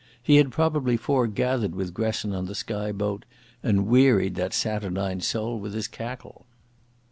[0.23, 3.23] He had probably foregathered with Gresson on the Skye boat,
[3.61, 6.47] and wearied that saturnine soul with his cackle.